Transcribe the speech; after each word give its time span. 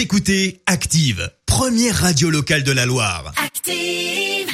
Vous 0.00 0.04
écoutez 0.04 0.62
Active, 0.64 1.30
première 1.44 1.94
radio 1.94 2.30
locale 2.30 2.62
de 2.62 2.72
la 2.72 2.86
Loire. 2.86 3.34
Active. 3.36 4.48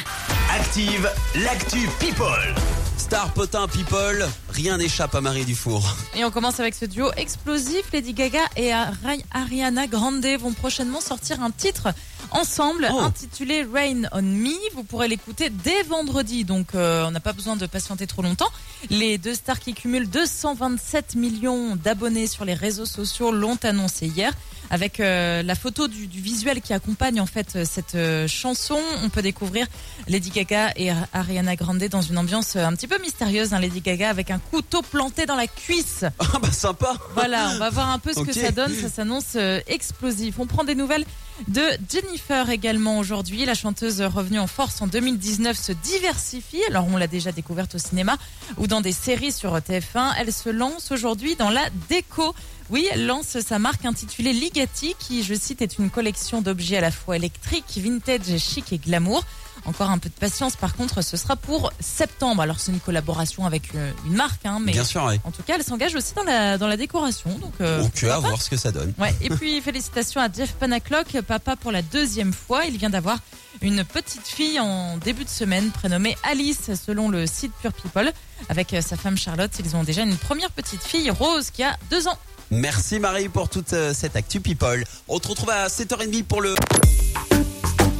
Active, 0.53 1.09
l'actu 1.41 1.87
People. 2.01 2.53
Star 2.97 3.33
Potin 3.33 3.69
People, 3.69 4.27
rien 4.49 4.77
n'échappe 4.77 5.15
à 5.15 5.21
Marie 5.21 5.45
Dufour. 5.45 5.95
Et 6.17 6.25
on 6.25 6.31
commence 6.31 6.59
avec 6.59 6.75
ce 6.75 6.83
duo 6.83 7.11
explosif. 7.15 7.83
Lady 7.93 8.11
Gaga 8.11 8.41
et 8.57 8.73
Ari- 8.73 9.23
Ariana 9.31 9.87
Grande 9.87 10.25
vont 10.37 10.51
prochainement 10.51 10.99
sortir 10.99 11.41
un 11.41 11.51
titre 11.51 11.87
ensemble 12.31 12.87
Oh. 12.91 12.99
intitulé 12.99 13.63
Rain 13.63 14.03
on 14.11 14.21
Me. 14.21 14.53
Vous 14.73 14.83
pourrez 14.83 15.07
l'écouter 15.07 15.49
dès 15.49 15.83
vendredi, 15.83 16.43
donc 16.45 16.75
euh, 16.75 17.05
on 17.07 17.11
n'a 17.11 17.19
pas 17.19 17.33
besoin 17.33 17.55
de 17.55 17.65
patienter 17.65 18.07
trop 18.07 18.21
longtemps. 18.21 18.49
Les 18.89 19.17
deux 19.17 19.33
stars 19.35 19.59
qui 19.59 19.73
cumulent 19.73 20.09
227 20.09 21.15
millions 21.15 21.75
d'abonnés 21.75 22.27
sur 22.27 22.45
les 22.45 22.53
réseaux 22.53 22.85
sociaux 22.85 23.31
l'ont 23.31 23.57
annoncé 23.63 24.07
hier. 24.07 24.33
Avec 24.69 24.99
euh, 24.99 25.43
la 25.43 25.55
photo 25.55 25.87
du, 25.87 26.07
du 26.07 26.19
visuel 26.19 26.61
qui 26.61 26.73
accompagne 26.73 27.21
en 27.21 27.25
fait 27.25 27.55
euh, 27.55 27.63
cette 27.63 27.95
euh, 27.95 28.27
chanson, 28.27 28.77
on 29.01 29.07
peut 29.07 29.21
découvrir 29.21 29.65
Lady 30.09 30.29
Gaga 30.29 30.73
et 30.75 30.89
Ariana 31.13 31.55
Grande 31.55 31.85
dans 31.85 32.01
une 32.01 32.17
ambiance 32.17 32.57
un 32.57 32.73
petit 32.73 32.87
peu 32.87 32.99
mystérieuse. 33.01 33.53
hein, 33.53 33.59
Lady 33.59 33.79
Gaga 33.79 34.09
avec 34.09 34.29
un 34.29 34.39
couteau 34.39 34.81
planté 34.81 35.25
dans 35.25 35.37
la 35.37 35.47
cuisse. 35.47 36.03
Ah 36.19 36.39
bah 36.41 36.51
sympa. 36.51 36.95
Voilà, 37.13 37.51
on 37.55 37.59
va 37.59 37.69
voir 37.69 37.89
un 37.91 37.99
peu 37.99 38.11
ce 38.13 38.19
que 38.19 38.33
ça 38.33 38.51
donne. 38.51 38.73
Ça 38.73 38.89
s'annonce 38.89 39.37
explosif. 39.67 40.35
On 40.39 40.45
prend 40.47 40.65
des 40.65 40.75
nouvelles 40.75 41.05
de 41.47 41.61
Jennifer 41.89 42.49
également 42.49 42.97
aujourd'hui. 42.99 43.45
La 43.45 43.53
chanteuse 43.53 44.01
revenue 44.01 44.39
en 44.39 44.47
force 44.47 44.81
en 44.81 44.87
2019 44.87 45.57
se 45.57 45.71
diversifie. 45.71 46.63
Alors 46.69 46.87
on 46.91 46.97
l'a 46.97 47.07
déjà 47.07 47.31
découverte 47.31 47.75
au 47.75 47.77
cinéma 47.77 48.17
ou 48.57 48.67
dans 48.67 48.81
des 48.81 48.91
séries 48.91 49.31
sur 49.31 49.55
TF1. 49.55 50.13
Elle 50.19 50.33
se 50.33 50.49
lance 50.49 50.91
aujourd'hui 50.91 51.35
dans 51.35 51.49
la 51.49 51.63
déco. 51.89 52.33
Oui, 52.69 52.87
elle 52.91 53.05
lance 53.05 53.39
sa 53.39 53.59
marque 53.59 53.85
intitulée 53.85 54.33
Ligati 54.33 54.95
qui, 54.99 55.23
je 55.23 55.33
cite, 55.33 55.61
est 55.61 55.77
une 55.79 55.89
collection 55.89 56.41
d'objets 56.41 56.77
à 56.77 56.81
la 56.81 56.91
fois 56.91 57.15
électriques, 57.15 57.77
vintage, 57.77 58.37
chic 58.37 58.73
et 58.73 58.77
glamour. 58.77 59.23
Encore 59.65 59.89
un 59.89 59.97
peu 59.97 60.07
de 60.09 60.13
patience, 60.13 60.55
par 60.55 60.75
contre, 60.75 61.01
ce 61.01 61.17
sera 61.17 61.35
pour 61.35 61.71
septembre. 61.79 62.41
Alors 62.41 62.59
c'est 62.59 62.71
une 62.71 62.79
collaboration 62.79 63.45
avec 63.45 63.73
euh, 63.75 63.91
une 64.05 64.13
marque, 64.13 64.45
hein, 64.45 64.59
mais 64.61 64.71
Bien 64.71 64.83
sûr, 64.83 65.03
oui. 65.05 65.19
en 65.23 65.31
tout 65.31 65.41
cas, 65.43 65.55
elle 65.55 65.63
s'engage 65.63 65.95
aussi 65.95 66.13
dans 66.13 66.23
la, 66.23 66.57
dans 66.57 66.67
la 66.67 66.77
décoration. 66.77 67.37
Donc, 67.39 67.53
euh, 67.59 67.81
Donc 67.81 68.03
à 68.03 68.19
voir 68.19 68.41
ce 68.41 68.49
que 68.49 68.57
ça 68.57 68.71
donne. 68.71 68.93
Ouais. 68.97 69.13
Et 69.21 69.29
puis, 69.29 69.59
félicitations 69.61 70.21
à 70.21 70.31
Jeff 70.31 70.53
Panaclock, 70.53 71.21
papa 71.21 71.55
pour 71.55 71.71
la 71.71 71.81
deuxième 71.81 72.33
fois. 72.33 72.65
Il 72.65 72.77
vient 72.77 72.89
d'avoir 72.89 73.17
une 73.61 73.83
petite 73.83 74.27
fille 74.27 74.59
en 74.59 74.97
début 74.97 75.23
de 75.25 75.29
semaine 75.29 75.71
prénommée 75.71 76.15
Alice, 76.23 76.71
selon 76.85 77.09
le 77.09 77.25
site 77.27 77.51
Pure 77.61 77.73
People. 77.73 78.11
Avec 78.49 78.73
euh, 78.73 78.81
sa 78.81 78.95
femme 78.95 79.17
Charlotte, 79.17 79.51
ils 79.59 79.75
ont 79.75 79.83
déjà 79.83 80.03
une 80.03 80.15
première 80.17 80.51
petite 80.51 80.83
fille, 80.83 81.09
Rose, 81.09 81.49
qui 81.49 81.63
a 81.63 81.77
deux 81.89 82.07
ans. 82.07 82.17
Merci 82.51 82.99
Marie 82.99 83.29
pour 83.29 83.49
toute 83.49 83.73
euh, 83.73 83.93
cette 83.93 84.15
actu 84.15 84.39
People. 84.39 84.83
On 85.07 85.19
te 85.19 85.27
retrouve 85.27 85.49
à 85.49 85.67
7h30 85.67 86.23
pour 86.23 86.41
le... 86.41 86.55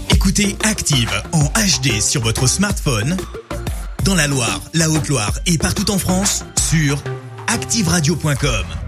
Écoutez 0.09 0.55
Active 0.63 1.11
en 1.33 1.45
HD 1.45 2.01
sur 2.01 2.21
votre 2.21 2.47
smartphone, 2.47 3.17
dans 4.03 4.15
la 4.15 4.27
Loire, 4.27 4.61
la 4.73 4.89
Haute-Loire 4.89 5.39
et 5.45 5.57
partout 5.57 5.89
en 5.91 5.97
France, 5.97 6.43
sur 6.69 7.01
activeradio.com. 7.47 8.86